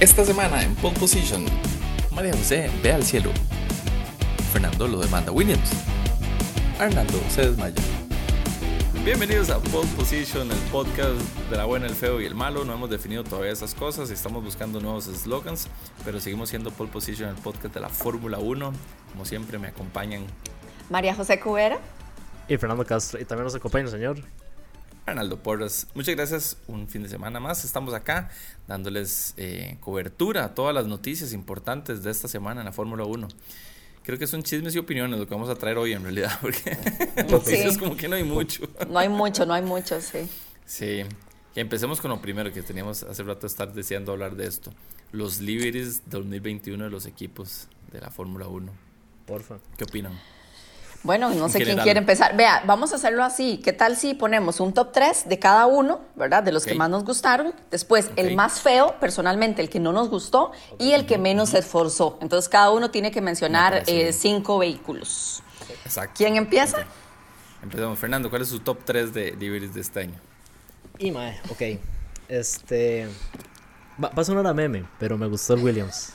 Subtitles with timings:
[0.00, 1.44] Esta semana en Pole Position,
[2.14, 3.32] María José ve al cielo.
[4.52, 5.72] Fernando lo demanda Williams.
[6.78, 7.74] Arnaldo se desmaya.
[9.04, 12.64] Bienvenidos a Pole Position, el podcast de la buena, el feo y el malo.
[12.64, 15.66] No hemos definido todavía esas cosas, estamos buscando nuevos slogans,
[16.04, 18.72] pero seguimos siendo Pole Position, el podcast de la Fórmula 1.
[19.10, 20.22] Como siempre me acompañan
[20.90, 21.80] María José Cubera
[22.46, 23.20] y Fernando Castro.
[23.20, 24.18] Y también nos acompaña el señor
[25.08, 25.86] Arnaldo Porras.
[25.94, 26.56] Muchas gracias.
[26.66, 27.64] Un fin de semana más.
[27.64, 28.30] Estamos acá
[28.66, 33.28] dándoles eh, cobertura a todas las noticias importantes de esta semana en la Fórmula 1.
[34.02, 36.76] Creo que son chismes y opiniones lo que vamos a traer hoy en realidad, porque
[37.28, 38.68] noticias como que no hay mucho.
[38.88, 40.28] No hay mucho, no hay mucho, sí.
[40.64, 41.04] Sí.
[41.54, 44.72] Y empecemos con lo primero que teníamos hace rato estar deseando hablar de esto.
[45.12, 48.72] Los liveries 2021 de los equipos de la Fórmula 1.
[49.26, 49.56] Porfa.
[49.76, 50.18] ¿Qué opinan?
[51.04, 52.36] Bueno, no sé quién quiere empezar.
[52.36, 53.60] Vea, vamos a hacerlo así.
[53.62, 56.42] ¿Qué tal si ponemos un top 3 de cada uno, ¿verdad?
[56.42, 57.54] De los que más nos gustaron.
[57.70, 61.60] Después, el más feo, personalmente, el que no nos gustó y el que menos se
[61.60, 62.18] esforzó.
[62.20, 65.42] Entonces, cada uno tiene que mencionar eh, cinco vehículos.
[65.84, 66.14] Exacto.
[66.16, 66.78] ¿Quién empieza?
[67.62, 67.98] Empezamos.
[67.98, 70.20] Fernando, ¿cuál es su top 3 de liveries de este año?
[70.98, 71.80] Y mae, ok.
[72.28, 73.08] Este.
[74.02, 76.12] Va, va, a sonar a meme, pero me gustó el Williams.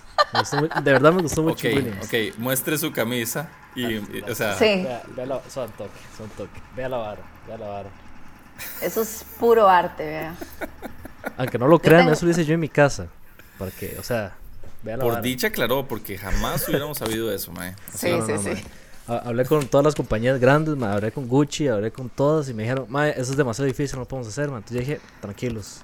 [0.83, 2.05] de verdad me gustó mucho el Williams.
[2.05, 4.83] Ok, muestre su camisa y, o sea, sí.
[4.83, 6.59] vea, vea la, son toque, son toque.
[6.75, 7.89] Vea la vara, vea la vara.
[8.81, 10.35] Eso es puro arte, vea.
[11.37, 13.07] Aunque no lo crean, eso lo hice yo en mi casa.
[13.57, 14.33] Porque, o sea,
[14.83, 15.21] vea la Por vara.
[15.23, 17.75] dicha, claro, porque jamás hubiéramos sabido eso, mae.
[17.93, 18.49] Sí, no, sí, no, sí.
[18.49, 18.63] mae.
[19.25, 22.63] Hablé con todas las compañías grandes, mae, hablé con Gucci, hablé con todas y me
[22.63, 24.59] dijeron, mae, eso es demasiado difícil, no lo podemos hacer, mae.
[24.59, 25.81] Entonces yo dije, tranquilos,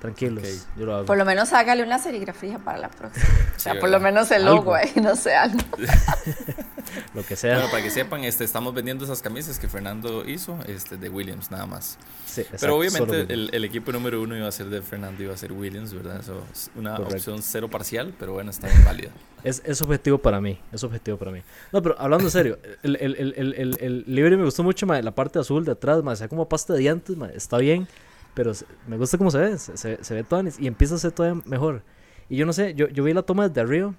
[0.00, 0.78] tranquilos, Ok.
[0.78, 1.04] yo lo hago.
[1.06, 3.26] Por lo menos hágale una serigrafía para la próxima.
[3.56, 4.56] o sea, Sí, por lo menos el Algo.
[4.56, 5.58] logo ahí, no sé, algo.
[7.14, 7.54] Lo que sea.
[7.56, 11.50] Bueno, para que sepan, este, estamos vendiendo esas camisas que Fernando hizo, este, de Williams,
[11.50, 11.98] nada más.
[12.26, 15.34] Sí, exacto, Pero obviamente el, el equipo número uno iba a ser de Fernando, iba
[15.34, 16.20] a ser Williams, ¿verdad?
[16.20, 17.16] Eso es una Correcto.
[17.16, 19.10] opción cero parcial, pero bueno, está bien válida.
[19.44, 21.42] Es, es objetivo para mí, es objetivo para mí.
[21.70, 24.86] No, pero hablando en serio, el, el, el, el, el, el livery me gustó mucho,
[24.86, 27.86] mae, la parte azul de atrás, mae, sea como pasta de dientes, mae, está bien,
[28.32, 30.98] pero se- me gusta cómo se ve, se, se, se ve todo y empieza a
[30.98, 31.82] ser todavía mejor.
[32.30, 33.92] Y yo no sé, yo, yo vi la toma desde arriba,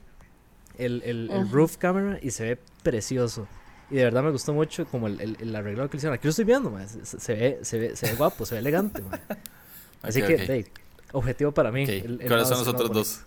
[0.80, 3.48] el, el, el roof camera, y se ve precioso.
[3.90, 6.16] Y de verdad me gustó mucho como el, el, el arreglado que le hicieron.
[6.16, 6.74] Aquí lo estoy viendo,
[7.04, 9.04] se, ve, se, ve, se ve guapo, se ve elegante.
[10.02, 10.66] Así que, hey,
[11.12, 11.84] objetivo para mí.
[11.84, 13.22] Ok, el- el ¿Cuáles son los otros dos?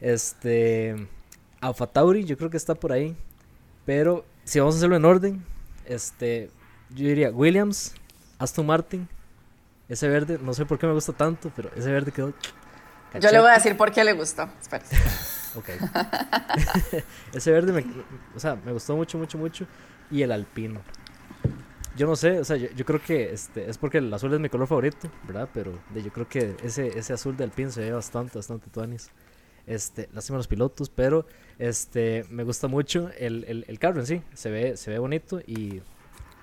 [0.00, 1.08] Este.
[1.60, 3.16] Alfa Tauri, yo creo que está por ahí.
[3.86, 5.44] Pero si vamos a hacerlo en orden,
[5.86, 6.50] este.
[6.90, 7.94] Yo diría Williams,
[8.38, 9.08] Aston Martin.
[9.88, 12.32] Ese verde, no sé por qué me gusta tanto, pero ese verde quedó.
[13.20, 14.48] Yo le voy a decir por qué le gustó.
[14.60, 14.96] Espérate.
[15.54, 15.68] Ok.
[17.32, 17.84] ese verde me,
[18.34, 19.66] o sea, me gustó mucho, mucho, mucho.
[20.10, 20.80] Y el alpino.
[21.94, 24.40] Yo no sé, o sea, yo, yo creo que este, es porque el azul es
[24.40, 25.48] mi color favorito, ¿verdad?
[25.52, 29.10] Pero de- yo creo que ese, ese azul de alpino se ve bastante, bastante tuanis.
[29.66, 31.26] Este, lástima los pilotos, pero
[31.58, 34.22] este, me gusta mucho el, el, el carro en sí.
[34.34, 35.82] Se ve, se ve bonito y...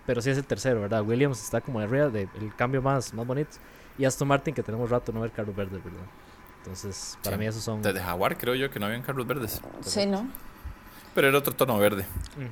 [0.05, 1.03] Pero sí es el tercero, ¿verdad?
[1.07, 3.51] Williams está como arriba del el cambio más, más bonito.
[3.97, 5.99] Y Aston Martin, que tenemos rato no ver carros verdes, ¿verdad?
[6.59, 7.39] Entonces, para Sí.
[7.39, 7.81] mí esos son...
[7.81, 10.27] Desde Jaguar creo yo que no habían carros verdes, Sí, ¿no?
[11.15, 12.05] pero era otro tono verde.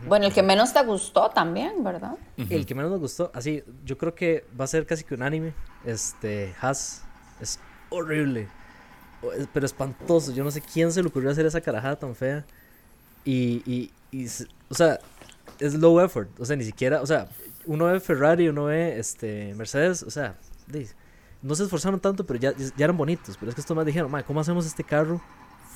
[0.08, 2.16] Bueno, el que menos te gustó también, ¿verdad?
[2.38, 5.54] El que menos nos gustó, así, yo creo que va a ser casi que unánime.
[5.86, 7.04] Este, Haas
[7.40, 7.60] es
[7.90, 8.48] horrible,
[9.54, 10.32] pero espantoso.
[10.34, 12.46] Yo no sé quién se le ocurrió hacer esa carajada tan fea.
[13.24, 14.28] Y, y, y
[14.70, 15.00] o sea,
[15.60, 16.30] es low effort.
[16.40, 17.28] O sea, ni siquiera, o sea,
[17.66, 20.36] uno ve Ferrari, uno ve este, Mercedes, o sea,
[20.66, 20.88] di-
[21.42, 23.38] no se esforzaron tanto, pero ya, ya eran bonitos.
[23.38, 25.22] Pero es que estos más dijeron, "Ma, ¿cómo hacemos este carro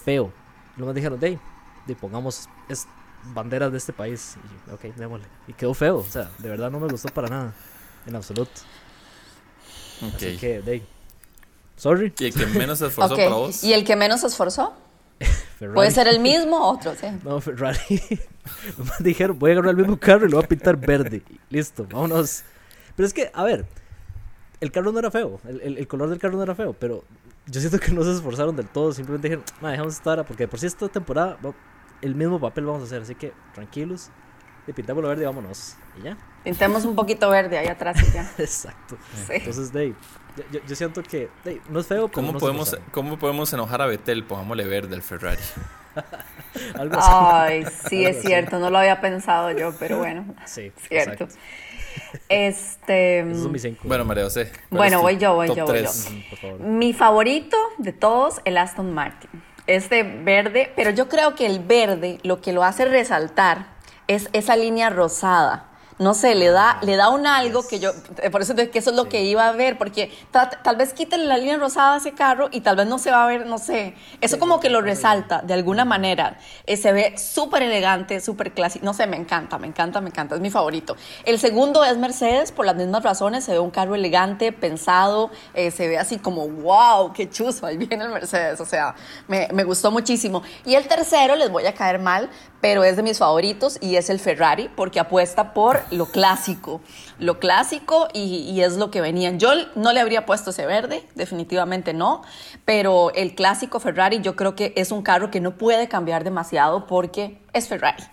[0.03, 0.31] feo?
[0.75, 1.37] Y los más dijeron, de,
[1.87, 2.87] de pongamos es,
[3.33, 4.35] banderas de este país.
[4.37, 5.27] Y yo, ok, démosle.
[5.47, 7.53] Y quedó feo, o sea, de verdad no me gustó para nada,
[8.05, 8.51] en absoluto.
[10.01, 10.15] Ok.
[10.15, 10.83] Así que, de,
[11.75, 13.19] sorry, ¿Y el que menos se esforzó Ok.
[13.19, 13.63] para vos?
[13.63, 14.73] ¿Y el que menos se esforzó?
[15.59, 15.75] Ferrari.
[15.75, 17.05] Puede ser el mismo o otro, sí.
[17.23, 17.79] No, Ferrari.
[18.99, 21.21] Dijeron, voy a agarrar el mismo carro y lo voy a pintar verde.
[21.51, 22.43] Listo, vámonos.
[22.95, 23.65] Pero es que, a ver,
[24.61, 27.03] el carro no era feo, el, el- el color del carro no era feo, pero
[27.47, 30.47] yo siento que no se esforzaron del todo, simplemente dijeron, "Ma, dejamos esta hora, porque
[30.47, 31.37] por si esta temporada
[32.01, 34.09] el mismo papel vamos a hacer, así que tranquilos,
[34.67, 35.75] y pintamos lo verde y vámonos.
[35.99, 36.17] Y ya.
[36.43, 38.31] Pintemos un poquito verde ahí atrás y ya.
[38.37, 38.95] Exacto.
[39.27, 39.33] Sí.
[39.33, 39.95] Entonces, Dave,
[40.51, 42.77] yo, yo- siento que Dave, no es feo, pero ¿Cómo no podemos.
[42.91, 44.23] ¿Cómo podemos enojar a Betel?
[44.23, 45.41] Pongámosle verde al Ferrari.
[46.75, 47.09] Algo así.
[47.11, 51.23] Ay, sí, es cierto, no lo había pensado yo, pero bueno, Sí, cierto.
[51.25, 51.35] exacto.
[52.29, 53.19] Este.
[53.21, 53.81] Esos son mis cinco.
[53.83, 54.51] Bueno, María José.
[54.69, 56.05] ¿cuál Bueno, voy yo, voy yo, voy tres?
[56.09, 56.11] yo.
[56.15, 56.59] Ujú, por favor.
[56.59, 59.29] Mi favorito de todos, el Aston Martin.
[59.67, 63.67] Este verde, pero yo creo que el verde lo que lo hace resaltar
[64.07, 65.69] es esa línea rosada.
[66.01, 67.91] No sé, le da, le da un algo que yo,
[68.31, 71.37] por eso que eso es lo que iba a ver, porque tal, vez quiten la
[71.37, 73.93] línea rosada de ese carro y tal vez no se va a ver, no sé,
[74.19, 76.39] eso como que lo resalta de alguna manera.
[76.65, 80.33] Eh, se ve súper elegante, súper clásico, no sé, me encanta, me encanta, me encanta,
[80.33, 80.95] es mi favorito.
[81.23, 85.69] El segundo es Mercedes, por las mismas razones, se ve un carro elegante, pensado, eh,
[85.69, 88.95] se ve así como, wow, qué chuzo, ahí viene el Mercedes, o sea,
[89.27, 90.41] me, me gustó muchísimo.
[90.65, 92.27] Y el tercero, les voy a caer mal,
[92.61, 96.81] pero es de mis favoritos y es el Ferrari porque apuesta por lo clásico,
[97.19, 99.39] lo clásico y, es lo que venían.
[99.39, 102.23] Yo no le habría puesto ese verde, definitivamente no,
[102.65, 106.87] pero el clásico Ferrari yo creo que es un carro que no puede cambiar demasiado
[106.87, 108.03] porque es Ferrari.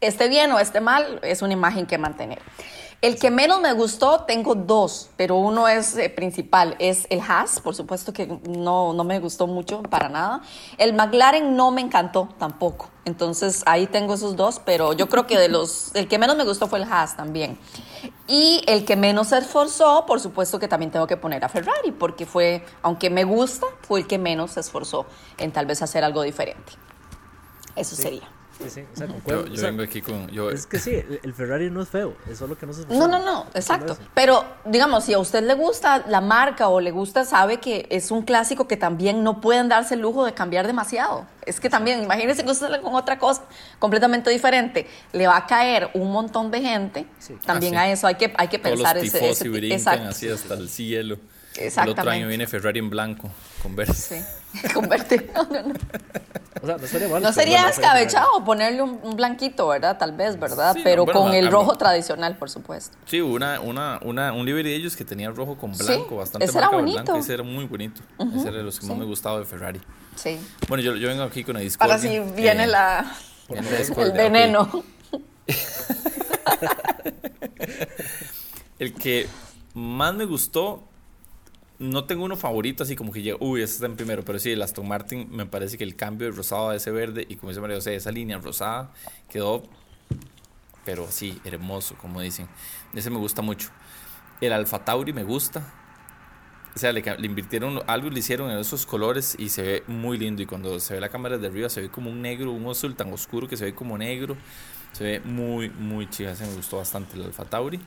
[0.00, 2.40] Esté bien o esté mal, es una imagen que mantener.
[3.02, 7.60] El que menos me gustó, tengo dos, pero uno es eh, principal, es el Haas,
[7.60, 10.40] por supuesto que no, no me gustó mucho para nada.
[10.78, 15.38] El McLaren no me encantó tampoco, entonces ahí tengo esos dos, pero yo creo que
[15.38, 17.58] de los, el que menos me gustó fue el Haas también.
[18.28, 21.92] Y el que menos se esforzó, por supuesto que también tengo que poner a Ferrari,
[21.92, 25.06] porque fue, aunque me gusta, fue el que menos se esforzó
[25.36, 26.72] en tal vez hacer algo diferente.
[27.76, 28.35] Eso sería.
[28.58, 30.30] Sí, sí, o sea, Yo, vengo aquí con.
[30.52, 30.92] Es que sí,
[31.22, 33.98] el, Ferrari no es feo, es solo que no se No, no, no, exacto.
[34.14, 38.10] Pero, digamos, si a usted le gusta la marca o le gusta, sabe que es
[38.10, 41.26] un clásico que también no pueden darse el lujo de cambiar demasiado.
[41.44, 43.44] Es que también, imagínense que usted con otra cosa
[43.78, 47.06] completamente diferente, le va a caer un montón de gente.
[47.44, 48.94] También ah, a eso hay que, hay que pensar.
[48.94, 50.08] Todos los ese, ese, exacto.
[50.08, 51.18] así hasta el cielo.
[51.58, 53.30] El otro año viene Ferrari en blanco,
[53.62, 53.94] con verde.
[53.94, 54.16] Sí,
[54.74, 55.30] con verde.
[55.34, 55.74] No, no, no.
[56.62, 59.98] O sea, no sería, mal, no sería escabechado ponerle un, blanquito, ¿verdad?
[59.98, 60.74] Tal vez, ¿verdad?
[60.82, 62.96] Pero con el rojo tradicional, por supuesto.
[63.04, 66.56] Sí, una, una, una, un livery de ellos que tenía rojo con blanco, bastante ese
[66.56, 67.02] era bonito.
[67.02, 68.00] Blanco, ese era muy bonito.
[68.34, 69.82] ese era de los que más me gustaba de Ferrari.
[70.14, 70.40] Sí.
[70.66, 71.94] Bueno, yo, yo vengo aquí con la discordia.
[71.94, 73.04] Ahora sí viene eh, la,
[73.50, 74.82] el veneno.
[78.78, 79.26] el que
[79.74, 80.88] más me gustó
[81.78, 84.50] no tengo uno favorito así como que llega, uy, ese está en primero, pero sí,
[84.52, 87.50] el Aston Martin me parece que el cambio de rosado a ese verde y como
[87.50, 88.92] dice María José, esa línea rosada
[89.28, 89.62] quedó,
[90.84, 92.48] pero sí, hermoso, como dicen.
[92.94, 93.70] Ese me gusta mucho.
[94.40, 95.74] El Alfa Tauri me gusta.
[96.74, 100.42] O sea, le, invirtieron algo, le hicieron en esos colores y se ve muy lindo.
[100.42, 102.94] Y cuando se ve la cámara desde arriba, se ve como un negro, un azul
[102.94, 104.36] tan oscuro que se ve como negro.
[104.92, 106.30] Se ve muy, muy chido.
[106.30, 107.80] Ese me gustó bastante el Alfa Tauri.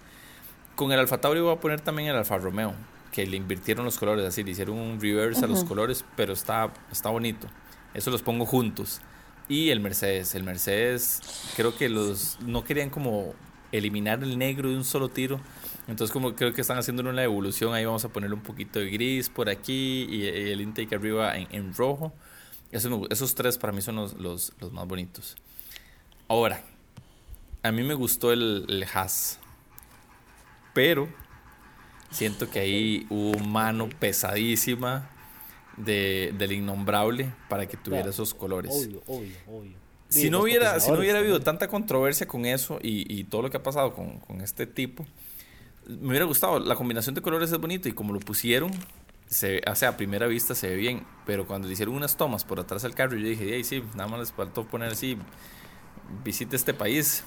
[0.76, 2.74] Con el Alfa Tauri voy a poner también el Alfa Romeo
[3.12, 6.72] que le invirtieron los colores, así, le hicieron un reverse a los colores, pero está,
[6.92, 7.48] está bonito.
[7.94, 9.02] Eso los pongo juntos.
[9.48, 11.22] Y el Mercedes, el Mercedes,
[11.56, 13.34] creo que los no querían como
[13.72, 15.40] eliminar el negro de un solo tiro.
[15.88, 18.90] Entonces como creo que están haciendo una evolución, ahí vamos a poner un poquito de
[18.92, 22.14] gris por aquí y, el intake arriba en, rojo.
[22.72, 25.36] esos tres para mí son los, los, más bonitos.
[26.28, 26.62] Ahora,
[27.64, 29.40] a mí me gustó el, el Haas,
[30.76, 31.10] pero
[32.12, 35.10] Siento que ahí hubo mano pesadísima
[35.78, 38.72] de, del innombrable para que tuviera esos colores.
[38.74, 39.90] Obvio, obvio, obvio.
[40.10, 43.52] Si no, hubiera, si no hubiera habido tanta controversia con eso y, y todo lo
[43.52, 45.06] que ha pasado con, con, este tipo,
[45.88, 46.60] me hubiera gustado.
[46.60, 48.72] La combinación de colores es bonito y como lo pusieron,
[49.28, 51.06] se, o sea, a primera vista se ve bien.
[51.28, 54.20] Pero cuando le hicieron unas tomas por atrás del carro, yo dije, sí, nada más
[54.20, 55.16] les faltó poner así
[56.24, 57.24] visite este país.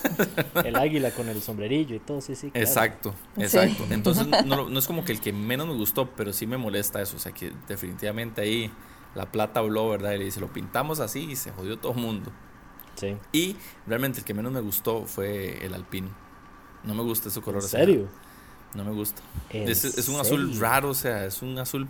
[0.64, 2.50] El águila con el sombrerillo y todo, sí, sí.
[2.54, 3.84] Exacto, exacto.
[3.90, 7.00] Entonces no, no, es como que el que menos me gustó, pero sí me molesta
[7.00, 7.16] eso.
[7.16, 8.72] O sea que definitivamente ahí
[9.14, 10.12] la plata habló, ¿verdad?
[10.12, 12.32] Y le dice, lo pintamos así y se jodió todo el mundo.
[12.96, 13.16] Sí.
[13.32, 16.10] Y realmente el que menos me gustó fue el alpino.
[16.84, 17.62] No me gusta ese color.
[17.62, 18.08] ¿En serio?
[18.74, 19.20] no me gusta.
[19.50, 21.86] Es, es, un azul raro, o sea, es un azul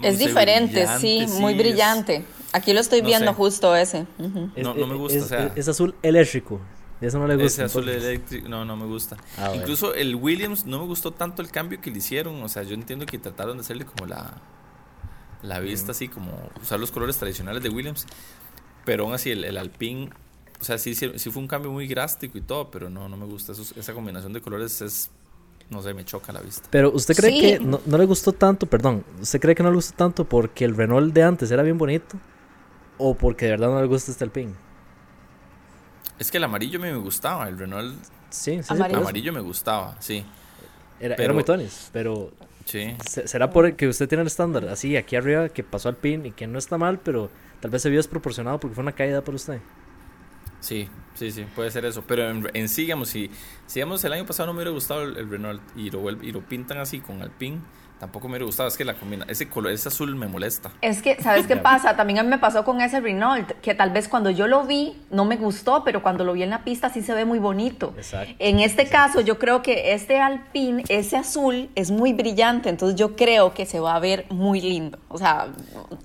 [0.00, 2.24] es diferente, sí, muy brillante.
[2.58, 4.06] Aquí lo estoy viendo justo ese.
[4.18, 5.18] no, no me gusta.
[5.18, 6.60] Es, o sea, es azul eléctrico.
[7.00, 7.46] Eso no le gusta.
[7.46, 9.16] Ese azul eléctrico, no, no me gusta.
[9.36, 12.42] Ah, Incluso el Williams no me gustó tanto el cambio que le hicieron.
[12.42, 14.42] O sea, yo entiendo que trataron de hacerle como la,
[15.42, 18.06] la vista, así como usar los colores tradicionales de Williams.
[18.84, 20.10] Pero aún así, el, el Alpine,
[20.60, 23.26] o sea, sí, sí, fue un cambio muy drástico y todo, pero no, no me
[23.26, 23.52] gusta.
[23.52, 25.10] esa combinación de colores es
[25.70, 26.66] no sé, me choca la vista.
[26.70, 29.94] Pero usted cree que no, le gustó tanto, perdón, usted cree que no le gustó
[29.94, 32.16] tanto porque el Renault de antes era bien bonito
[32.98, 34.54] o porque de verdad no le gusta este Alpine?
[36.18, 37.96] Es que el amarillo me gustaba, el Renault
[38.30, 39.00] sí, sí, amarillo.
[39.00, 40.24] amarillo me gustaba, sí.
[41.00, 42.32] Era, era muy tonis, pero
[42.64, 42.96] sí.
[43.06, 46.48] será porque usted tiene el estándar así aquí arriba que pasó al pin y que
[46.48, 49.60] no está mal, pero tal vez se vio desproporcionado porque fue una caída para usted.
[50.60, 52.02] Sí, sí, sí, puede ser eso.
[52.06, 53.30] Pero en, sí, digamos, si,
[53.66, 56.78] si el año pasado no me hubiera gustado el, Renault y lo, y lo pintan
[56.78, 57.60] así con Alpine,
[57.98, 58.68] tampoco me hubiera gustado.
[58.68, 60.70] Es que la combina, ese color, ese azul me molesta.
[60.80, 61.96] Es que, ¿sabes qué pasa?
[61.96, 64.96] También a mí me pasó con ese Renault, que tal vez cuando yo lo vi
[65.10, 67.94] no me gustó, pero cuando lo vi en la pista sí se ve muy bonito.
[67.96, 68.34] Exacto.
[68.38, 73.16] En este caso, yo creo que este Alpine, ese azul, es muy brillante, entonces yo
[73.16, 74.98] creo que se va a ver muy lindo.
[75.08, 75.48] O sea,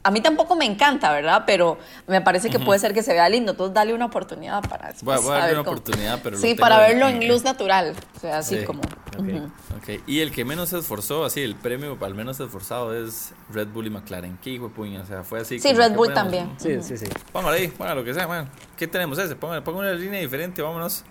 [0.04, 1.44] a mí tampoco me encanta, ¿verdad?
[1.46, 4.90] Pero me parece que puede ser que se vea lindo, entonces dale una oportunidad para
[4.90, 5.24] después.
[5.24, 6.38] Voy a, darle una oportunidad, pero.
[6.38, 7.94] Sí, para verlo en, luz natural.
[8.16, 8.82] O sea, así como.
[9.18, 10.02] Okay.
[10.08, 13.88] Y el que menos se esforzó, así, el premio al menos esforzado es Red Bull
[13.88, 14.38] y McLaren.
[14.42, 15.02] ¿Qué hijo de puña?
[15.02, 15.60] O sea, fue así.
[15.60, 16.52] Sí, Red Bull también.
[16.58, 17.06] Sí, sí, sí.
[17.32, 18.50] Póngale ahí, póngale lo que sea, man.
[18.78, 19.36] ¿Qué tenemos ese?
[19.36, 21.04] Póngale, póngale una línea diferente, vámonos.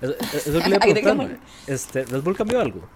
[0.00, 1.38] Eso, eso que le.
[1.66, 2.88] Este, ¿Red Bull cambió algo?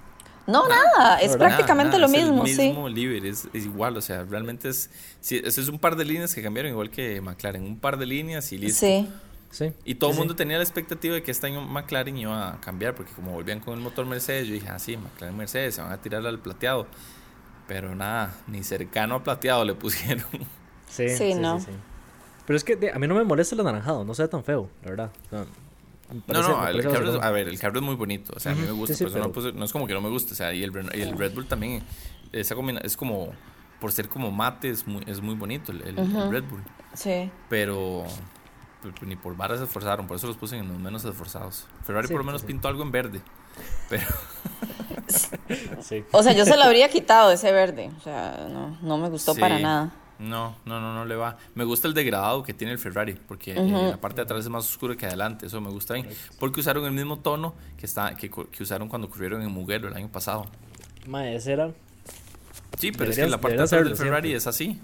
[0.47, 3.21] No, nada, es prácticamente lo mismo, es el mismo sí.
[3.25, 4.91] es, es, igual, o sea, realmente es,
[5.21, 8.07] sí, es, es un par de líneas que cambiaron igual que McLaren, un par de
[8.07, 8.87] líneas y listo.
[8.87, 9.09] Sí.
[9.57, 9.73] Sí.
[9.87, 12.95] Y todo el mundo tenía la expectativa de que este año McLaren iba a cambiar,
[12.95, 15.93] porque como volvían con el motor Mercedes, yo dije, ah, sí, McLaren Mercedes, se van
[15.93, 16.87] a tirar al plateado.
[17.67, 20.27] Pero nada, ni cercano a plateado le pusieron.
[20.91, 21.59] Sí, sí, no.
[22.47, 24.91] Pero es que a mí no me molesta el anaranjado, no sea tan feo, la
[24.91, 25.11] verdad.
[25.31, 25.47] No,
[26.27, 28.61] no, el carro es, a ver, el carro es muy bonito, o sea, a mí
[28.61, 31.17] me gusta, pero no, es como que no me guste, o sea, y el, el
[31.17, 31.83] Red Bull también,
[32.31, 33.33] esa es como,
[33.81, 35.97] por ser como mate, es muy, es muy bonito el,
[36.31, 36.63] Red Bull.
[36.93, 37.31] Sí.
[37.49, 38.05] Pero
[39.03, 41.67] ni por varas se esforzaron, por eso los puse en los menos esforzados.
[41.85, 43.21] Ferrari por lo menos pintó algo en verde,
[43.89, 44.07] pero...
[45.83, 46.05] sí.
[46.13, 49.35] O sea, yo se lo habría quitado ese verde, o sea, no, no me gustó
[49.35, 49.93] para nada.
[50.19, 51.37] No, no, no, no le va.
[51.55, 54.65] Me gusta el degradado que tiene el Ferrari, porque la parte de atrás es más
[54.65, 56.09] oscuro que adelante, eso me gusta bien.
[56.39, 59.95] Porque usaron el mismo tono que, está, que, que usaron cuando corrieron en Mugello el
[59.95, 60.47] año pasado.
[61.07, 61.71] Ma, ese era...
[62.79, 64.81] Sí, pero es que la parte de atrás del Ferrari es así.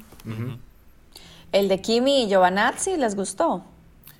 [1.50, 3.64] El de Kimi y Giovanazzi, ¿les gustó?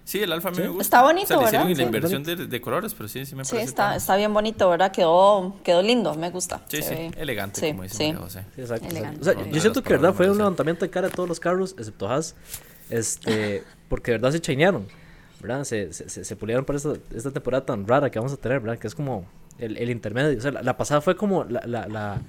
[0.04, 0.82] Sí, el Alfa me gusta.
[0.82, 1.68] Está bonito, ¿verdad?
[1.68, 3.58] la inversión de, colores, pero sí, sí me parece.
[3.58, 4.90] Sí, está, está bien bonito, ¿verdad?
[4.90, 6.60] Quedó, quedó lindo, me gusta.
[6.68, 8.12] Sí, sí, elegante, como dice sí.
[8.12, 8.44] José.
[8.54, 8.88] Sí, exacto.
[9.20, 10.12] O sea, yo siento que, ¿verdad?
[10.12, 12.34] Fue un levantamiento de cara de todos los carros, excepto Haas,
[12.90, 14.86] este, porque de verdad se chainearon,
[15.40, 15.64] ¿verdad?
[15.64, 18.78] Se, se, se, pulieron para esta, esta, temporada tan rara que vamos a tener, ¿verdad?
[18.78, 19.24] Que es como
[19.58, 20.36] el, el intermedio.
[20.36, 22.20] O sea, la, la pasada fue como la, la, la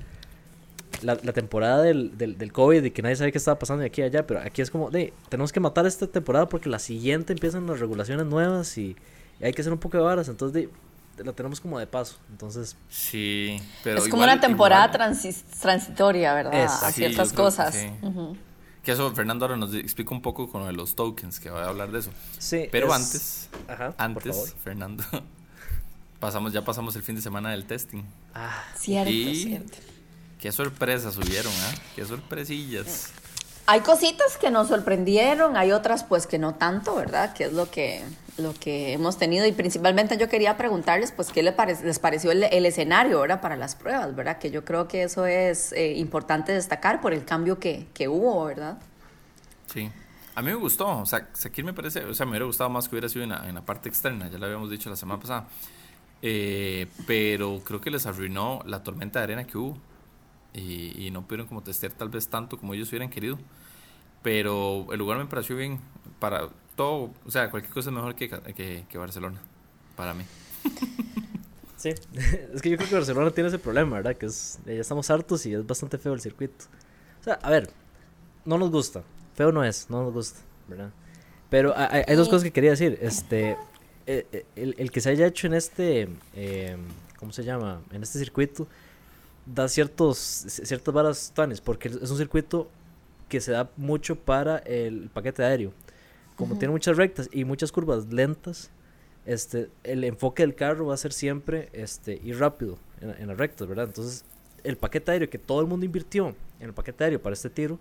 [1.01, 4.01] la, temporada del, del, del, COVID y que nadie sabe qué estaba pasando de aquí
[4.01, 7.33] a allá, pero aquí es como, de, tenemos que matar esta temporada porque la siguiente
[7.33, 8.95] empiezan las regulaciones nuevas y,
[9.41, 10.69] hay que hacer un poco de varas, entonces
[11.17, 12.77] de, la tenemos como de paso, entonces...
[12.89, 13.97] Sí, pero...
[13.97, 14.91] Es como una temporada
[15.61, 16.63] transitoria, ¿verdad?
[16.65, 17.75] a ciertas cosas.
[18.83, 21.91] Que, eso Fernando ahora nos explica un poco con los tokens, que voy a hablar
[21.91, 22.11] de eso.
[22.37, 22.67] Sí.
[22.71, 23.49] Pero antes,
[23.97, 25.03] antes, Fernando,
[26.19, 28.03] pasamos, ya pasamos el fin de semana del testing.
[28.33, 29.92] Ah, cierto, cierto.
[30.43, 31.77] Qué sorpresas subieron, ¿eh?
[31.95, 33.13] Qué sorpresillas.
[33.65, 37.33] Hay cositas que nos sorprendieron, hay otras pues que no tanto, ¿verdad?
[37.33, 38.03] Que es lo que,
[38.37, 42.65] lo que hemos tenido y principalmente yo quería preguntarles pues qué les, les pareció el,
[42.65, 43.39] escenario, ¿verdad?
[43.39, 44.37] Para las pruebas, ¿verdad?
[44.37, 48.43] Que yo creo que eso es eh, importante destacar por el cambio que, que hubo,
[48.43, 48.79] ¿verdad?
[49.73, 49.89] Sí.
[50.35, 52.89] A mí me gustó, o sea, aquí me parece, o sea, me hubiera gustado más
[52.89, 55.21] que hubiera sido en la, en la parte externa, ya lo habíamos dicho la semana
[55.21, 55.47] pasada,
[56.21, 59.77] eh, pero creo que les arruinó la tormenta de arena que hubo
[60.53, 63.39] y, no pudieron como testear tal vez tanto como ellos hubieran querido.
[64.21, 65.79] Pero el lugar me pareció bien
[66.19, 68.29] para todo, o sea, cualquier cosa es mejor que,
[68.89, 69.39] que, Barcelona,
[69.95, 70.23] para mí.
[71.75, 71.89] Sí,
[72.53, 74.15] es que yo creo que Barcelona tiene ese problema, ¿verdad?
[74.15, 76.63] Que es, ya estamos hartos y es bastante feo el circuito.
[77.19, 77.69] O sea, a ver,
[78.45, 79.03] no nos gusta,
[79.35, 80.91] feo no es, no nos gusta, ¿verdad?
[81.49, 82.97] Pero hay, hay dos cosas que quería decir.
[83.01, 83.57] Este,
[84.05, 86.77] eh, eh, el, el, que se haya hecho en este, eh,
[87.17, 87.81] ¿cómo se llama?
[87.91, 88.65] En este circuito
[89.45, 92.69] da ciertos, ciertas varas tanes, porque es un circuito
[93.29, 95.73] que se da mucho para el paquete aéreo.
[96.35, 98.71] Como tiene muchas rectas y muchas curvas lentas,
[99.25, 103.67] este, el enfoque del carro va a ser siempre este, ir rápido en, las rectas,
[103.67, 103.85] ¿verdad?
[103.85, 104.25] Entonces,
[104.63, 107.79] el paquete aéreo que todo el mundo invirtió en el paquete aéreo para este tiro,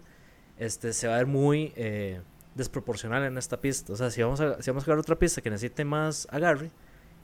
[0.59, 2.21] este, se va a ver muy eh,
[2.55, 3.93] desproporcional en esta pista.
[3.93, 6.71] O sea, si vamos a, si vamos a jugar otra pista que necesite más agarre,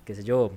[0.05, 0.53] que sé yo,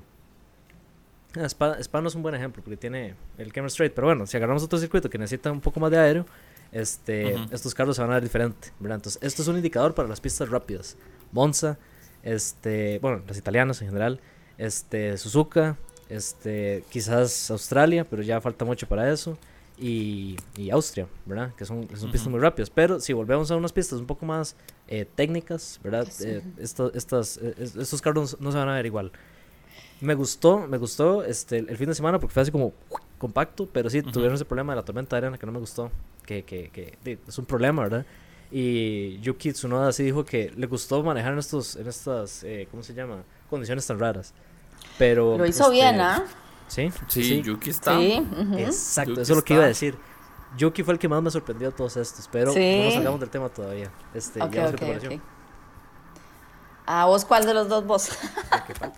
[1.36, 4.38] Spa, Spa, no es un buen ejemplo porque tiene el camera straight, pero bueno, si
[4.38, 6.26] agarramos otro circuito que necesita un poco más de aéreo,
[6.72, 10.22] este, estos carros se van a ver diferente, Entonces, esto es un indicador para las
[10.22, 10.98] pistas rápidas.
[11.32, 11.78] Monza,
[12.24, 14.20] este, bueno, las italianas en general,
[14.58, 15.78] este, Suzuka,
[16.10, 19.38] este, quizás Australia, pero ya falta mucho para eso.
[19.78, 21.56] Y, y Austria, ¿verdad?
[21.56, 22.70] Que son, son pistas muy rápidas.
[22.70, 24.56] Pero si volvemos a unas pistas un poco más
[24.88, 26.08] eh, técnicas, ¿verdad?
[26.20, 29.12] Eh, estas, eh, estos carros no se van a ver igual.
[30.02, 32.74] Me gustó, me gustó este, el fin de semana porque fue así como
[33.18, 35.92] compacto, pero sí, tuvieron ese problema de la tormenta de arena que no me gustó,
[36.26, 38.06] que, que, que es un problema, ¿verdad?
[38.52, 42.84] Y Yuki Tsunoda sí dijo que le gustó manejar en, estos, en estas, eh, ¿cómo
[42.84, 43.24] se llama?
[43.50, 44.34] Condiciones tan raras.
[44.98, 46.24] Pero, Lo hizo bien, este, ¿ah?
[46.68, 47.98] Sí, sí, Yuki está.
[47.98, 48.28] Sí,
[48.58, 49.98] Exacto, eso es lo que iba a decir.
[50.58, 53.30] Yuki fue el que más me sorprendió de todos estos, pero no nos salgamos del
[53.30, 53.92] tema todavía.
[54.14, 55.22] Este, okay, okay,
[56.94, 58.10] ¿A vos cuál de los dos vos?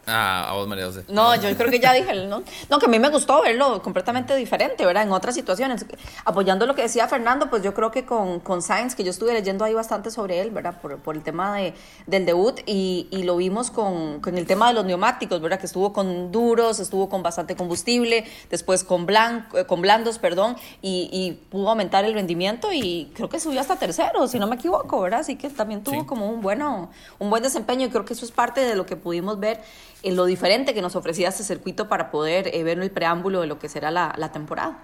[0.08, 1.04] ah, a vos María José.
[1.10, 2.42] No, yo creo que ya dije, ¿no?
[2.68, 5.04] No, que a mí me gustó verlo completamente diferente, ¿verdad?
[5.04, 5.86] En otras situaciones.
[6.26, 9.34] Apoyando lo que decía Fernando, pues yo creo que con, con Sainz, que yo estuve
[9.34, 10.82] leyendo ahí bastante sobre él, ¿verdad?
[10.82, 11.76] Por, por el tema de,
[12.08, 15.60] del debut y, y lo vimos con, con, el tema de los neumáticos, ¿verdad?
[15.60, 21.10] Que estuvo con duros, estuvo con bastante combustible, después con, blanco, con blandos, perdón, y,
[21.12, 25.00] y, pudo aumentar el rendimiento y creo que subió hasta tercero, si no me equivoco,
[25.02, 25.20] ¿verdad?
[25.20, 28.32] Así que también tuvo como un, bueno, un buen desempeño y creo que eso es
[28.32, 29.62] parte de lo que pudimos ver
[30.04, 33.48] en lo diferente que nos ofrecía este circuito para poder eh, ver el preámbulo de
[33.48, 34.78] lo que será la, la temporada.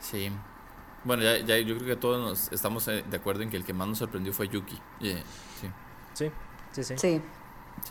[0.00, 0.30] Sí.
[1.04, 3.64] Bueno, ya, ya, yo creo que todos nos estamos eh, de acuerdo en que el
[3.64, 4.78] que más nos sorprendió fue Yuki.
[5.00, 5.70] sí.
[6.14, 6.30] sí.
[6.72, 7.22] sí, sí,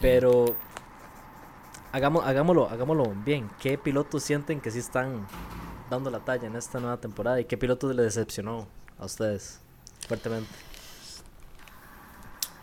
[0.02, 0.56] Pero
[1.92, 3.50] hagamos, hagámoslo, hagámoslo bien.
[3.60, 5.26] ¿Qué pilotos sienten que sí están
[5.90, 8.68] dando la talla en esta nueva temporada y qué pilotos le decepcionó
[9.00, 9.62] a ustedes
[10.08, 10.54] fuertemente?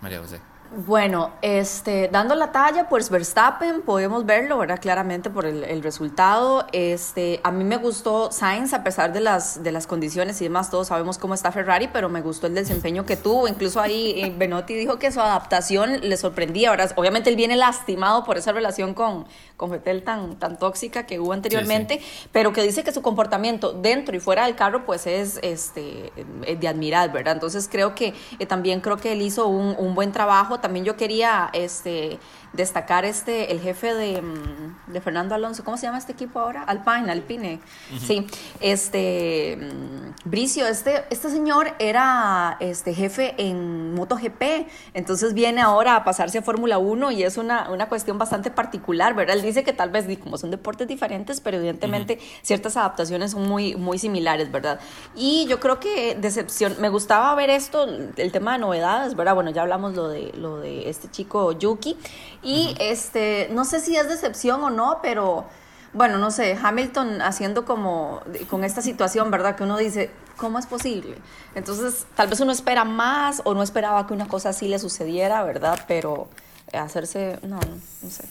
[0.00, 0.40] María José.
[0.76, 4.80] Bueno, este, dando la talla, pues Verstappen, podemos verlo, ¿verdad?
[4.80, 6.66] Claramente por el, resultado.
[6.72, 10.70] Este, a mí me gustó Sainz, a pesar de las, de las condiciones y demás,
[10.70, 13.46] todos sabemos cómo está Ferrari, pero me gustó el desempeño que tuvo.
[13.46, 16.90] Incluso ahí eh, Benotti dijo que su adaptación le sorprendía, ¿verdad?
[16.96, 21.32] Obviamente él viene lastimado por esa relación con, con Vettel tan, tan tóxica que hubo
[21.32, 22.00] anteriormente,
[22.32, 26.12] pero que dice que su comportamiento dentro y fuera del carro, pues es este,
[26.46, 27.34] eh, de admirar, ¿verdad?
[27.34, 30.96] Entonces creo que eh, también creo que él hizo un, un buen trabajo también yo
[30.96, 32.18] quería este,
[32.54, 36.62] destacar este, el jefe de, mm, de, Fernando Alonso, ¿cómo se llama este equipo ahora?
[36.62, 37.60] Alpine, Alpine.
[37.98, 38.26] Sí,
[38.60, 46.04] este, mm, Bricio, este, este señor era este, jefe en MotoGP, entonces viene ahora a
[46.04, 49.36] pasarse a Fórmula 1 y es una, una cuestión bastante particular, ¿verdad?
[49.36, 53.74] Él dice que tal vez, como son deportes diferentes, pero evidentemente ciertas adaptaciones son muy,
[53.76, 54.80] muy similares, ¿verdad?
[55.14, 59.34] Y yo creo que decepción, me gustaba ver esto, el tema de novedades, ¿verdad?
[59.34, 60.24] Bueno, ya hablamos lo de
[60.60, 61.96] de este chico Yuki.
[62.44, 65.46] Y este, no sé si es decepción o no, pero
[65.92, 69.56] bueno, no sé, Hamilton haciendo como con esta situación, ¿verdad?
[69.56, 71.16] Que uno dice, ¿cómo es posible?
[71.54, 75.42] Entonces, tal vez uno espera más o no esperaba que una cosa así le sucediera,
[75.44, 75.84] ¿verdad?
[75.88, 76.28] Pero
[76.72, 78.24] hacerse, no, no, sé.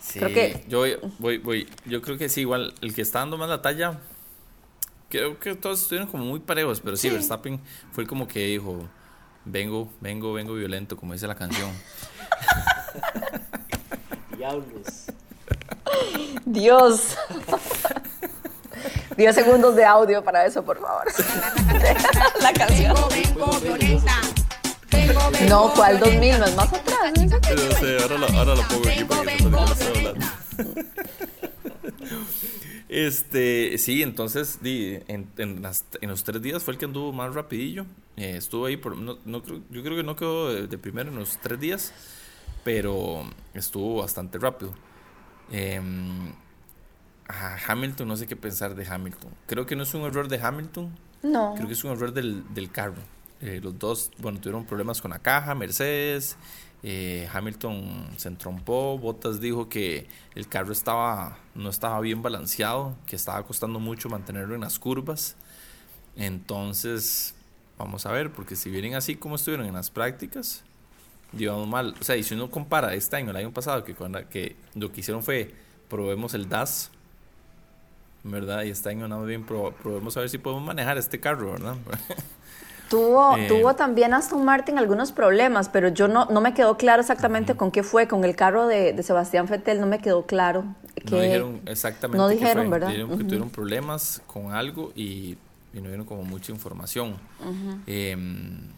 [0.00, 0.64] Sí, creo que...
[0.68, 0.84] yo
[1.18, 3.98] voy, voy, yo creo que sí, igual, el que está dando más la talla,
[5.08, 7.10] creo que todos estuvieron como muy parejos, pero sí.
[7.10, 7.60] Verstappen
[7.92, 8.88] fue como que dijo,
[9.44, 11.70] Vengo, vengo, vengo violento, como dice la canción.
[14.40, 15.04] Diablos.
[16.46, 17.14] Dios.
[19.14, 21.04] Diez segundos de audio para eso, por favor.
[22.40, 22.94] la canción.
[25.46, 26.38] No, ¿cuál 2000?
[26.38, 27.12] No es más atrás.
[27.18, 30.26] No sé, ahora la, ahora la pongo aquí para que no estoy hablando.
[32.88, 35.62] Este, sí, entonces en, en,
[36.08, 37.84] los tres días fue el que anduvo más rapidillo.
[38.16, 41.38] Eh, estuvo ahí, por, no, no, yo creo que no quedó de, primero en los
[41.42, 41.92] tres días,
[42.64, 44.74] pero estuvo bastante rápido.
[45.50, 46.32] Em,
[47.66, 49.30] Hamilton, no sé qué pensar de Hamilton.
[49.46, 50.96] Creo que no es un error de Hamilton.
[51.22, 51.54] No.
[51.54, 53.02] Creo que es un error del, del carro.
[53.40, 56.36] Eh, los dos, bueno, tuvieron problemas con la caja, Mercedes.
[56.82, 63.16] Eh, Hamilton se entrompó, Bottas dijo que el carro estaba, no estaba bien balanceado, que
[63.16, 65.36] estaba costando mucho mantenerlo en las curvas.
[66.16, 67.34] Entonces,
[67.78, 70.64] vamos a ver, porque si vienen así como estuvieron en las prácticas,
[71.32, 71.94] digamos mal.
[72.00, 73.94] O sea, y si uno compara este año, el año pasado, que,
[74.30, 75.52] que lo que hicieron fue
[75.88, 76.90] probemos el DAS,
[78.22, 78.62] ¿verdad?
[78.62, 81.76] Y este año nada más bien probemos a ver si podemos manejar este carro, ¿verdad?
[82.90, 87.00] Tuvo, eh, tuvo también Aston Martin algunos problemas, pero yo no, no me quedó claro
[87.02, 90.64] exactamente con qué fue, con el carro de, Sebastián Fettel no me quedó claro.
[90.96, 92.18] Que no dijeron exactamente.
[92.18, 92.88] No dijeron, ¿verdad?
[92.88, 95.38] Dijeron que tuvieron problemas con algo y,
[95.72, 97.14] no dieron como mucha información.
[97.86, 98.72] Em,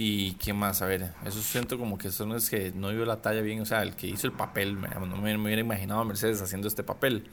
[0.00, 3.20] y qué más, a ver, eso siento como que son es que no dio la
[3.20, 6.04] talla bien, o sea, el que hizo el papel, no me, me hubiera imaginado a
[6.04, 7.28] Mercedes haciendo este papel.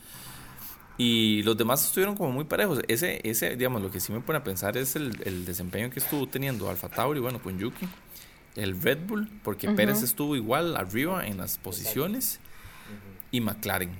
[0.97, 2.80] Y los demás estuvieron como muy parejos.
[2.88, 5.99] Ese, ese digamos, lo que sí me pone a pensar es el, el desempeño que
[5.99, 7.88] estuvo teniendo Alfa Tauri, bueno, con Yuki.
[8.56, 12.39] El Red Bull, porque Pérez estuvo igual arriba en las posiciones.
[13.30, 13.91] Y McLaren.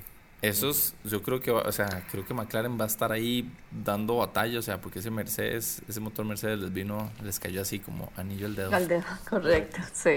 [0.42, 4.58] Esos, yo creo que, o sea, creo que McLaren va a estar ahí dando batalla,
[4.58, 8.46] o sea, porque ese Mercedes, ese motor Mercedes les vino, les cayó así como anillo
[8.46, 8.74] al dedo.
[8.74, 10.16] Al dedo, correcto, sí.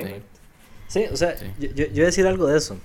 [0.87, 2.77] Sí, o sea, Yo, yo, yo, voy a decir algo de eso.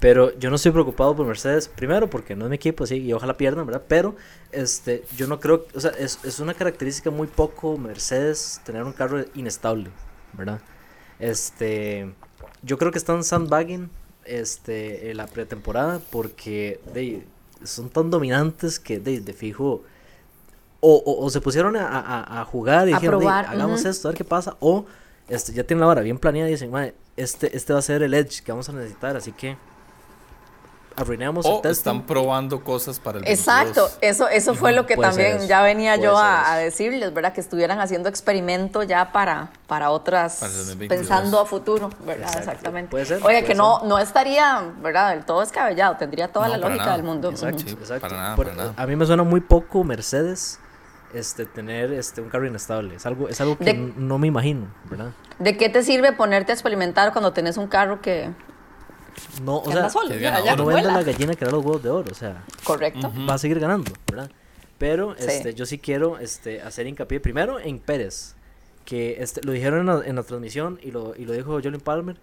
[0.00, 3.12] Pero yo no estoy preocupado por Mercedes, primero porque no es mi equipo, sí, y
[3.12, 3.84] ojalá pierdan, ¿verdad?
[3.86, 4.16] Pero
[4.50, 8.92] este, yo no creo, o sea, es, es una característica muy poco Mercedes tener un
[8.92, 9.90] carro inestable,
[10.32, 10.60] ¿verdad?
[11.20, 12.12] Este,
[12.64, 13.90] yo creo que están sandbagging
[14.24, 17.24] este, en la pretemporada porque de,
[17.64, 19.82] son tan dominantes que de, de fijo
[20.80, 24.24] o, o, se pusieron a, a, a jugar y dijeron, hagamos esto, a ver qué
[24.24, 24.84] pasa, o
[25.28, 26.72] este, ya tienen la hora bien planeada y dicen,
[27.16, 29.56] este, este va a ser el edge que vamos a necesitar, así que
[30.96, 35.62] arruinamos o están probando cosas para el Exacto, eso, eso fue lo que también ya
[35.62, 37.32] venía yo a, decirles, ¿verdad?
[37.32, 40.40] Que estuvieran haciendo experimento ya para, para otras,
[40.88, 42.36] pensando a futuro, ¿verdad?
[42.36, 42.90] Exactamente.
[42.90, 45.14] Puede ser, Oye, que no, no estaría, ¿verdad?
[45.14, 47.30] Del todo descabellado, tendría toda la lógica del mundo.
[47.30, 47.64] Exacto,
[48.00, 48.74] Para nada, para nada.
[48.76, 50.58] A mí me suena muy poco Mercedes
[51.14, 52.96] este, tener este, un carro inestable.
[52.96, 55.12] Es algo, es algo que no me imagino, ¿verdad?
[55.38, 58.30] ¿De qué te sirve ponerte a experimentar cuando tenés un carro que
[59.42, 59.88] no, o sea,
[60.56, 63.12] no vende la gallina que da los huevos de oro, o sea, correcto.
[63.28, 64.30] Va a seguir ganando, ¿verdad?
[64.78, 68.34] Pero este, yo sí quiero este, hacer hincapié primero en Pérez,
[68.84, 72.16] que este, lo dijeron en la, transmisión y lo, y lo dijo Jolien Palmer,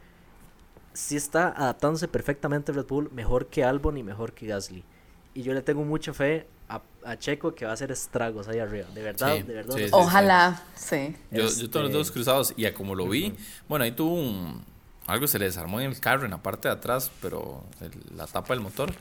[0.94, 4.84] sí está adaptándose perfectamente a Red Bull, mejor que Albon y mejor que Gasly.
[5.34, 8.88] Y yo le tengo mucha fe a, Checo que va a hacer estragos ahí arriba,
[8.94, 9.78] de verdad, de verdad.
[9.92, 11.16] Ojalá, sí.
[11.32, 13.34] Yo, yo tengo los dos cruzados y a como lo vi,
[13.68, 14.64] bueno, ahí tuvo un
[15.10, 17.64] algo se le desarmó en el carro, en la parte de atrás, pero
[18.16, 18.94] la tapa del motor.